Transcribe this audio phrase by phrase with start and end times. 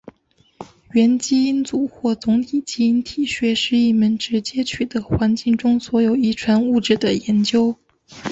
[0.93, 7.77] 元基因组或总体基因体学是一门直接取得环境中所有遗传物质的研究。